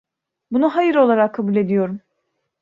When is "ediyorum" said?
1.55-2.01